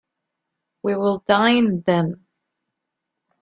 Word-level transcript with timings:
We 0.81 0.95
will 0.95 1.17
dine, 1.27 1.81
then. 1.81 2.25